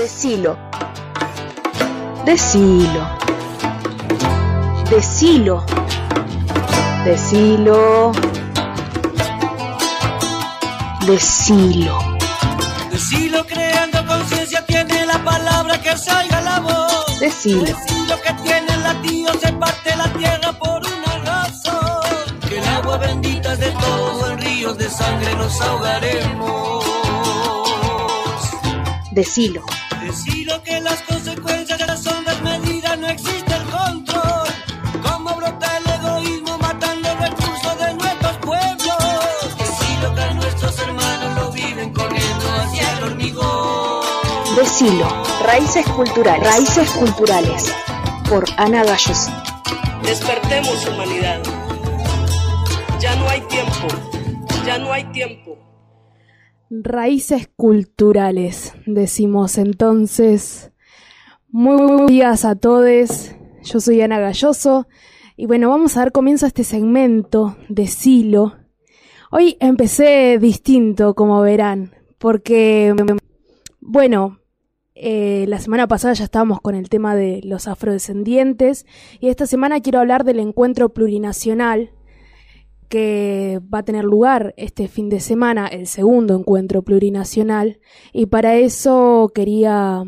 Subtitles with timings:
[0.00, 0.56] Decilo.
[2.24, 3.06] Decilo.
[4.88, 5.62] Decilo.
[7.04, 8.12] Decilo.
[11.06, 11.98] Decilo.
[12.90, 17.20] Decilo creando conciencia tiene la palabra que salga la voz.
[17.20, 17.64] Decilo.
[17.64, 22.40] Decilo que tiene el latido se parte la tierra por una razón.
[22.48, 26.86] Que el agua bendita es de todos en ríos de sangre nos ahogaremos.
[29.10, 29.62] Decilo.
[30.02, 34.48] Decilo que las consecuencias son desmedidas, no existe el control.
[35.02, 39.58] Cómo brota el egoísmo matando recursos de nuestros pueblos.
[39.58, 44.04] Decilo que nuestros hermanos lo viven corriendo hacia el hormigón.
[44.56, 45.06] Decilo.
[45.44, 46.46] Raíces culturales.
[46.46, 47.74] Raíces culturales.
[48.28, 49.28] Por Ana Gallos.
[50.02, 51.42] Despertemos humanidad.
[52.98, 53.88] Ya no hay tiempo.
[54.64, 55.69] Ya no hay tiempo.
[56.72, 60.70] Raíces culturales, decimos entonces.
[61.48, 63.32] Muy buenos días a todos.
[63.64, 64.86] Yo soy Ana Galloso.
[65.36, 68.54] Y bueno, vamos a dar comienzo a este segmento de Silo.
[69.32, 72.94] Hoy empecé distinto, como verán, porque,
[73.80, 74.38] bueno,
[74.94, 78.86] eh, la semana pasada ya estábamos con el tema de los afrodescendientes
[79.18, 81.90] y esta semana quiero hablar del encuentro plurinacional
[82.90, 87.78] que va a tener lugar este fin de semana, el segundo encuentro plurinacional,
[88.12, 90.04] y para eso quería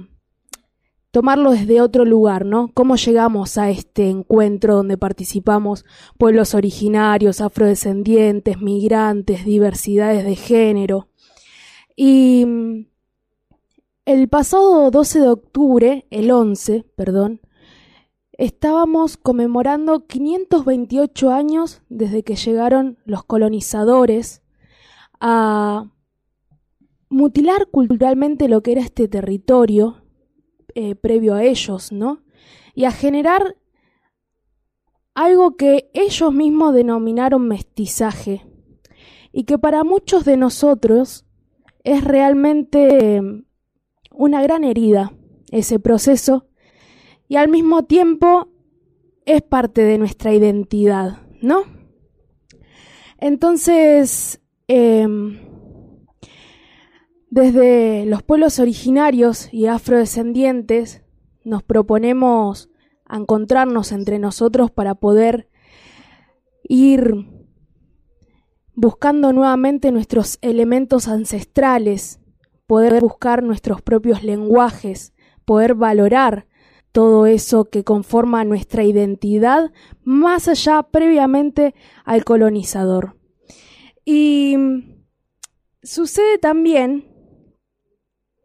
[1.12, 2.72] tomarlo desde otro lugar, ¿no?
[2.75, 5.84] ¿Cómo llegamos a este encuentro donde participamos
[6.19, 11.08] pueblos originarios, afrodescendientes, migrantes, diversidades de género?
[11.94, 12.86] Y mm,
[14.06, 17.42] el pasado 12 de octubre, el 11, perdón,
[18.33, 24.42] estábamos conmemorando 528 años desde que llegaron los colonizadores
[25.20, 25.91] a
[27.08, 30.03] mutilar culturalmente lo que era este territorio
[30.75, 32.22] eh, previo a ellos, ¿no?
[32.75, 33.56] Y a generar
[35.14, 38.47] algo que ellos mismos denominaron mestizaje
[39.31, 41.26] y que para muchos de nosotros
[41.84, 43.44] es realmente eh,
[44.10, 45.12] una gran herida
[45.50, 46.47] ese proceso
[47.32, 48.48] y al mismo tiempo
[49.25, 51.62] es parte de nuestra identidad, ¿no?
[53.16, 55.09] Entonces, eh,
[57.31, 61.04] desde los pueblos originarios y afrodescendientes
[61.42, 62.69] nos proponemos
[63.10, 65.48] encontrarnos entre nosotros para poder
[66.65, 67.15] ir
[68.75, 72.21] buscando nuevamente nuestros elementos ancestrales,
[72.66, 75.15] poder buscar nuestros propios lenguajes,
[75.47, 76.47] poder valorar
[76.92, 79.72] todo eso que conforma nuestra identidad
[80.04, 83.16] más allá previamente al colonizador.
[84.04, 84.56] Y
[85.82, 87.08] sucede también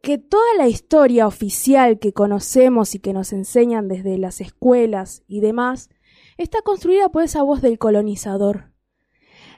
[0.02, 5.42] que toda la historia oficial que conocemos y que nos enseñan desde las escuelas y
[5.42, 5.90] demás
[6.38, 8.72] está construida por esa voz del colonizador.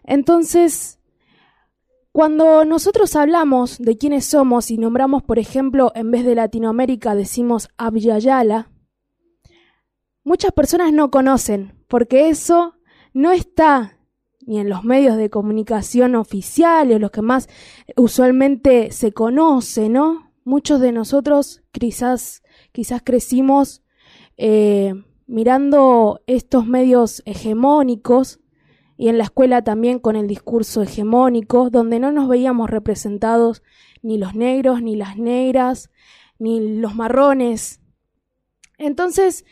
[0.03, 1.00] Entonces,
[2.11, 7.69] cuando nosotros hablamos de quiénes somos y nombramos, por ejemplo, en vez de Latinoamérica decimos
[7.77, 8.71] Abyayala,
[10.29, 12.75] muchas personas no conocen, porque eso
[13.13, 13.97] no está
[14.45, 17.50] ni en los medios de comunicación oficiales, los que más
[17.95, 20.31] usualmente se conoce, ¿no?
[20.44, 23.81] Muchos de nosotros quizás, quizás crecimos
[24.38, 24.94] eh,
[25.25, 28.39] mirando estos medios hegemónicos
[28.97, 33.63] y en la escuela también con el discurso hegemónico, donde no nos veíamos representados
[34.03, 35.89] ni los negros, ni las negras,
[36.38, 37.81] ni los marrones.
[38.78, 39.44] Entonces,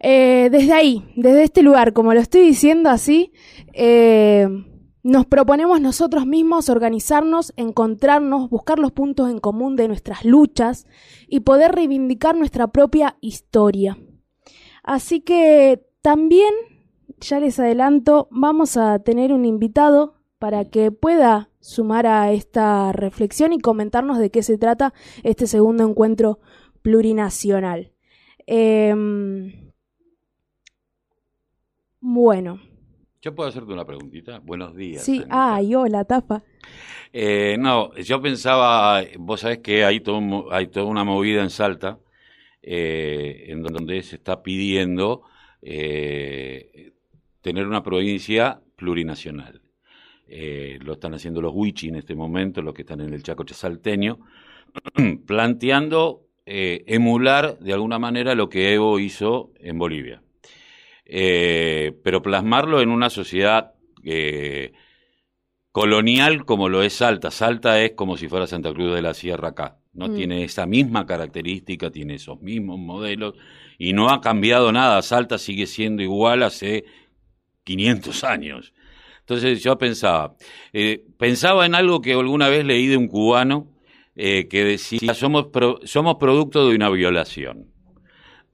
[0.00, 3.32] eh, desde ahí, desde este lugar, como lo estoy diciendo así,
[3.74, 4.48] eh,
[5.02, 10.86] nos proponemos nosotros mismos organizarnos, encontrarnos, buscar los puntos en común de nuestras luchas
[11.28, 13.98] y poder reivindicar nuestra propia historia.
[14.82, 16.52] Así que también,
[17.20, 23.52] ya les adelanto, vamos a tener un invitado para que pueda sumar a esta reflexión
[23.52, 26.40] y comentarnos de qué se trata este segundo encuentro
[26.80, 27.92] plurinacional.
[28.46, 29.69] Em,
[32.00, 32.60] bueno,
[33.22, 34.38] Yo puedo hacerte una preguntita.
[34.40, 35.04] Buenos días.
[35.04, 35.54] sí, Anita.
[35.56, 36.44] ay, hola, tapa.
[37.12, 41.98] Eh, no, yo pensaba, vos sabés que hay, todo, hay toda una movida en Salta
[42.62, 45.22] eh, en donde se está pidiendo
[45.62, 46.92] eh,
[47.42, 49.62] tener una provincia plurinacional.
[50.26, 53.44] Eh, lo están haciendo los Wichi en este momento, los que están en el Chaco
[53.48, 54.20] salteño,
[55.26, 60.22] planteando eh, emular de alguna manera lo que Evo hizo en Bolivia.
[61.12, 63.72] Eh, pero plasmarlo en una sociedad
[64.04, 64.72] eh,
[65.72, 67.30] colonial como lo es Salta.
[67.30, 69.76] Salta es como si fuera Santa Cruz de la Sierra acá.
[69.92, 70.14] no Mm.
[70.14, 73.34] tiene esa misma característica, tiene esos mismos modelos
[73.76, 75.02] y no ha cambiado nada.
[75.02, 76.84] Salta sigue siendo igual hace
[77.64, 78.72] 500 años.
[79.18, 80.36] Entonces yo pensaba,
[80.72, 83.72] eh, pensaba en algo que alguna vez leí de un cubano
[84.14, 87.66] eh, que decía, somos, pro- somos producto de una violación.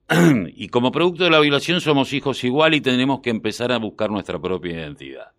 [0.54, 4.10] y como producto de la violación somos hijos igual y tenemos que empezar a buscar
[4.10, 5.32] nuestra propia identidad.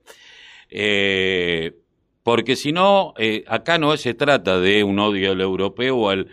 [0.69, 1.75] Eh,
[2.23, 6.27] porque si no, eh, acá no se trata de un odio al europeo o al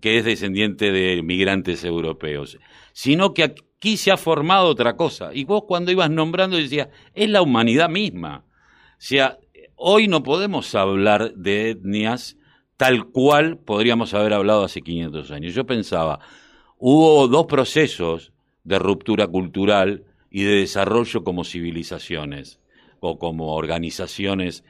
[0.00, 2.58] que es descendiente de migrantes europeos,
[2.92, 5.30] sino que aquí se ha formado otra cosa.
[5.32, 8.44] Y vos cuando ibas nombrando decías, es la humanidad misma.
[8.48, 9.38] O sea,
[9.76, 12.36] hoy no podemos hablar de etnias
[12.76, 15.54] tal cual podríamos haber hablado hace 500 años.
[15.54, 16.20] Yo pensaba,
[16.78, 18.32] hubo dos procesos
[18.64, 22.60] de ruptura cultural y de desarrollo como civilizaciones
[23.00, 24.64] o como organizaciones.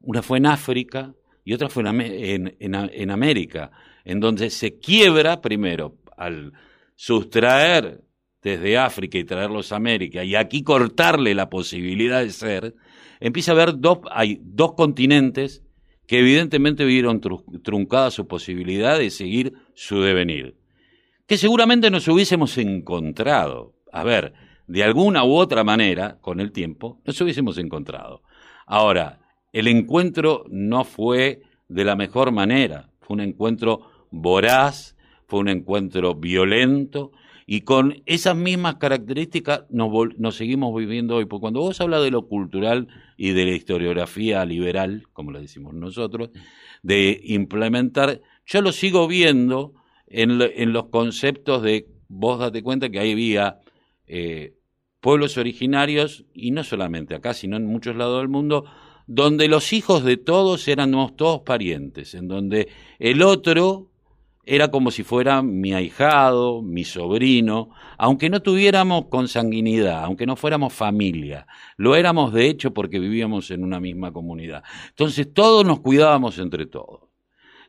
[0.00, 1.14] Una fue en África
[1.44, 3.70] y otra fue en, en- América,
[4.04, 6.52] en donde se quiebra primero al
[6.96, 8.02] sustraer
[8.42, 12.74] desde África y traerlos a América y aquí cortarle la posibilidad de ser,
[13.20, 15.62] empieza a haber dos, hay dos continentes
[16.06, 20.59] que evidentemente vieron tru- truncada su posibilidad de seguir su devenir
[21.30, 23.76] que seguramente nos hubiésemos encontrado.
[23.92, 24.32] A ver,
[24.66, 28.24] de alguna u otra manera, con el tiempo, nos hubiésemos encontrado.
[28.66, 29.20] Ahora,
[29.52, 34.96] el encuentro no fue de la mejor manera, fue un encuentro voraz,
[35.28, 37.12] fue un encuentro violento,
[37.46, 39.88] y con esas mismas características nos,
[40.18, 41.26] nos seguimos viviendo hoy.
[41.26, 45.74] Porque cuando vos hablas de lo cultural y de la historiografía liberal, como le decimos
[45.74, 46.30] nosotros,
[46.82, 49.74] de implementar, yo lo sigo viendo
[50.10, 53.60] en, lo- en los conceptos de, vos date cuenta que ahí había
[54.06, 54.54] eh,
[55.00, 58.64] pueblos originarios, y no solamente acá, sino en muchos lados del mundo,
[59.06, 62.68] donde los hijos de todos éramos todos parientes, en donde
[62.98, 63.88] el otro
[64.44, 70.72] era como si fuera mi ahijado, mi sobrino, aunque no tuviéramos consanguinidad, aunque no fuéramos
[70.72, 71.46] familia,
[71.76, 74.64] lo éramos de hecho porque vivíamos en una misma comunidad.
[74.88, 77.10] Entonces todos nos cuidábamos entre todos.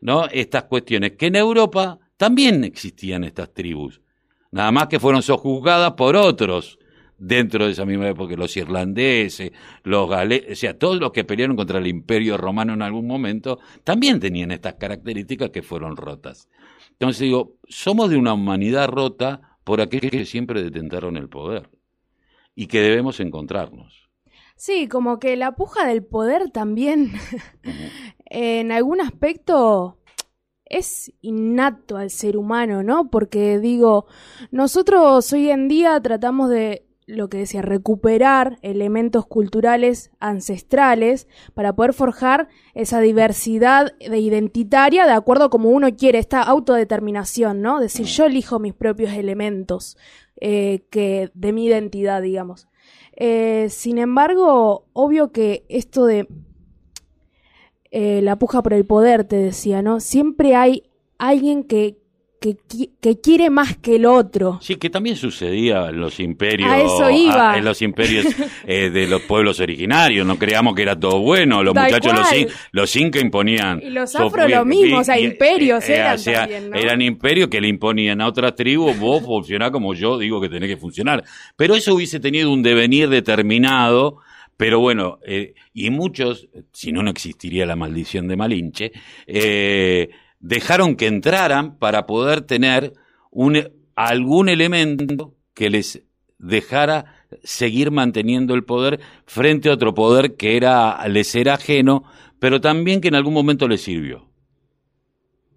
[0.01, 0.25] ¿no?
[0.27, 3.99] Estas cuestiones que en Europa también existían estas tribus,
[4.51, 6.77] nada más que fueron sojuzgadas por otros
[7.17, 9.51] dentro de esa misma época, los irlandeses,
[9.81, 13.57] los galeses, o sea, todos los que pelearon contra el imperio romano en algún momento,
[13.83, 16.47] también tenían estas características que fueron rotas.
[16.91, 21.71] Entonces digo, somos de una humanidad rota por aquellos que siempre detentaron el poder
[22.53, 24.11] y que debemos encontrarnos.
[24.55, 27.13] Sí, como que la puja del poder también,
[28.25, 29.97] en algún aspecto,
[30.71, 33.09] es innato al ser humano, ¿no?
[33.09, 34.05] Porque digo,
[34.51, 41.93] nosotros hoy en día tratamos de, lo que decía, recuperar elementos culturales ancestrales para poder
[41.93, 47.79] forjar esa diversidad de identitaria de acuerdo a como uno quiere, esta autodeterminación, ¿no?
[47.79, 49.97] Decir, yo elijo mis propios elementos
[50.39, 52.67] eh, que de mi identidad, digamos.
[53.17, 56.27] Eh, sin embargo, obvio que esto de
[57.91, 59.99] eh, la puja por el poder, te decía, ¿no?
[59.99, 60.83] Siempre hay
[61.17, 61.97] alguien que,
[62.39, 62.55] que,
[62.99, 64.57] que quiere más que el otro.
[64.63, 67.51] Sí, que también sucedía en los imperios, A eso iba.
[67.51, 68.25] a- en los imperios
[68.65, 70.25] eh, de los pueblos originarios.
[70.25, 71.61] No creamos que era todo bueno.
[71.63, 73.79] Los Tal muchachos, los, in- los incas imponían.
[73.83, 76.77] Y los afro lo mismo, o sea, y- imperios eran o sea, también, ¿no?
[76.77, 80.67] Eran imperios que le imponían a otras tribus, vos funcionás como yo digo que tenés
[80.69, 81.23] que funcionar.
[81.55, 84.17] Pero eso hubiese tenido un devenir determinado.
[84.61, 88.91] Pero bueno, eh, y muchos, si no, no existiría la maldición de Malinche,
[89.25, 92.93] eh, dejaron que entraran para poder tener
[93.95, 96.03] algún elemento que les
[96.37, 97.05] dejara
[97.41, 102.03] seguir manteniendo el poder frente a otro poder que era, les era ajeno,
[102.37, 104.29] pero también que en algún momento les sirvió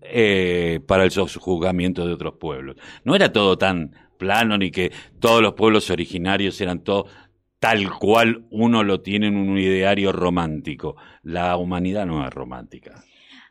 [0.01, 2.77] eh, para el sojuzgamiento de otros pueblos.
[3.05, 7.11] No era todo tan plano ni que todos los pueblos originarios eran todos
[7.59, 10.97] tal cual uno lo tiene en un ideario romántico.
[11.23, 13.05] La humanidad no es romántica.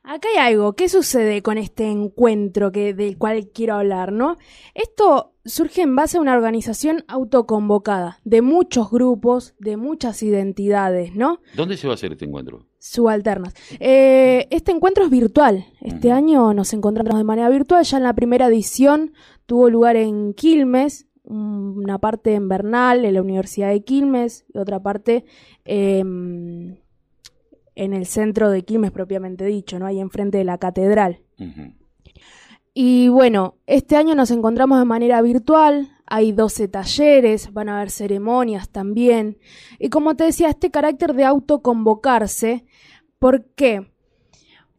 [0.05, 0.73] Acá hay algo.
[0.73, 4.35] ¿Qué sucede con este encuentro que, del cual quiero hablar, no?
[4.73, 11.39] Esto surge en base a una organización autoconvocada, de muchos grupos, de muchas identidades, ¿no?
[11.55, 12.65] ¿Dónde se va a hacer este encuentro?
[12.79, 13.53] Subalternas.
[13.79, 15.67] Eh, este encuentro es virtual.
[15.79, 17.85] Este año nos encontramos de manera virtual.
[17.85, 19.13] Ya en la primera edición
[19.45, 24.81] tuvo lugar en Quilmes, una parte en Bernal, en la Universidad de Quilmes, y otra
[24.81, 25.25] parte
[25.65, 26.77] em,
[27.75, 29.85] en el centro de Quilmes propiamente dicho, ¿no?
[29.85, 31.19] Ahí enfrente de la catedral.
[32.73, 37.91] Y bueno, este año nos encontramos de manera virtual, hay 12 talleres, van a haber
[37.91, 39.37] ceremonias también.
[39.79, 42.65] Y como te decía, este carácter de autoconvocarse,
[43.19, 43.92] ¿por qué?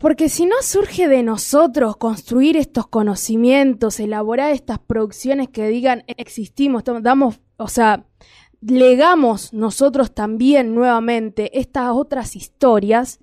[0.05, 6.85] Porque si no surge de nosotros construir estos conocimientos, elaborar estas producciones que digan existimos,
[7.01, 8.05] damos, o sea,
[8.61, 13.19] legamos nosotros también nuevamente estas otras historias,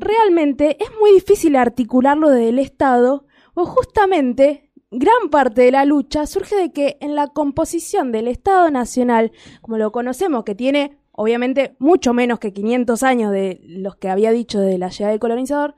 [0.00, 6.26] realmente es muy difícil articularlo desde el Estado o justamente gran parte de la lucha
[6.26, 9.30] surge de que en la composición del Estado Nacional,
[9.60, 14.30] como lo conocemos, que tiene obviamente mucho menos que 500 años de los que había
[14.30, 15.74] dicho de la llegada del colonizador,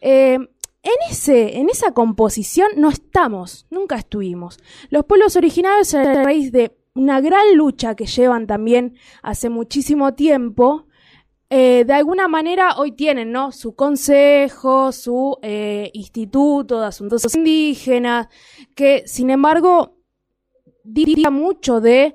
[0.00, 4.58] eh, en, ese, en esa composición no estamos, nunca estuvimos.
[4.88, 10.86] Los pueblos originarios a raíz de una gran lucha que llevan también hace muchísimo tiempo,
[11.50, 13.52] eh, de alguna manera hoy tienen, ¿no?
[13.52, 18.28] Su consejo, su eh, instituto de asuntos indígenas,
[18.74, 19.96] que sin embargo
[20.82, 22.14] diría mucho de,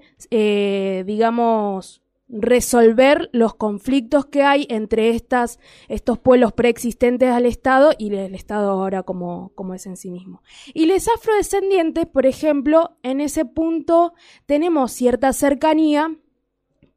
[1.05, 2.01] digamos,
[2.31, 5.59] resolver los conflictos que hay entre estas,
[5.89, 10.41] estos pueblos preexistentes al Estado y el Estado ahora como, como es en sí mismo.
[10.73, 14.13] Y los afrodescendientes, por ejemplo, en ese punto
[14.45, 16.15] tenemos cierta cercanía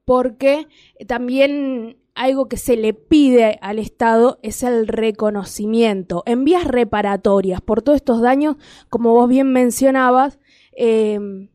[0.05, 0.69] porque
[1.07, 7.83] también algo que se le pide al Estado es el reconocimiento en vías reparatorias por
[7.83, 8.57] todos estos daños,
[8.89, 10.39] como vos bien mencionabas,
[10.77, 11.49] eh,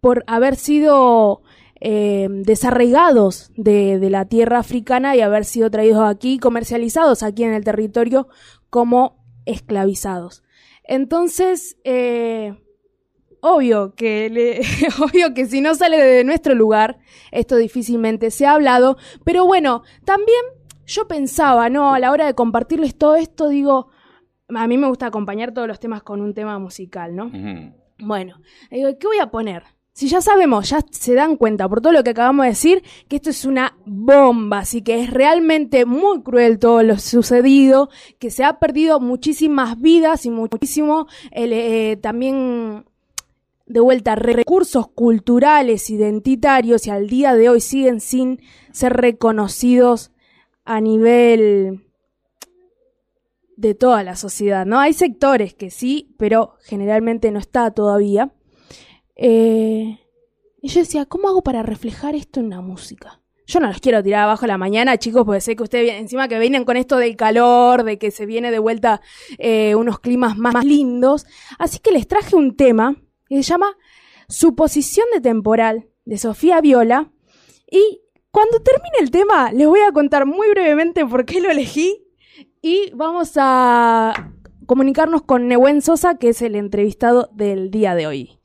[0.00, 1.42] por haber sido
[1.86, 7.62] eh, desarraigados de, la tierra africana y haber sido traídos aquí, comercializados aquí en el
[7.62, 8.26] territorio
[8.70, 10.42] como esclavizados.
[10.84, 12.54] Entonces, eh,
[13.42, 14.62] obvio que,
[14.98, 17.00] obvio que si no sale de nuestro lugar,
[17.32, 20.40] esto difícilmente se ha hablado, pero bueno, también
[20.86, 21.92] yo pensaba, ¿no?
[21.92, 23.90] A la hora de compartirles todo esto, digo,
[24.48, 27.30] a mí me gusta acompañar todos los temas con un tema musical, ¿no?
[27.98, 29.73] Bueno, digo, ¿qué voy a poner?
[29.94, 33.14] Si ya sabemos, ya se dan cuenta por todo lo que acabamos de decir, que
[33.14, 38.42] esto es una bomba, así que es realmente muy cruel todo lo sucedido, que se
[38.42, 42.86] ha perdido muchísimas vidas y muchísimo eh, también
[43.66, 48.40] de vuelta recursos culturales, identitarios y al día de hoy siguen sin
[48.72, 50.10] ser reconocidos
[50.64, 51.84] a nivel
[53.56, 54.80] de toda la sociedad, ¿no?
[54.80, 58.32] Hay sectores que sí, pero generalmente no está todavía.
[59.16, 59.98] Eh,
[60.62, 63.20] y yo decía, ¿cómo hago para reflejar esto en la música?
[63.46, 66.38] Yo no los quiero tirar abajo la mañana, chicos, porque sé que ustedes encima que
[66.38, 69.02] vienen con esto del calor, de que se viene de vuelta
[69.36, 71.26] eh, unos climas más lindos.
[71.58, 72.96] Así que les traje un tema
[73.42, 73.76] se llama
[74.28, 77.10] Suposición de temporal de Sofía Viola.
[77.70, 82.06] Y cuando termine el tema, les voy a contar muy brevemente por qué lo elegí.
[82.62, 84.32] Y vamos a
[84.66, 88.38] comunicarnos con Nehuen Sosa, que es el entrevistado del día de hoy.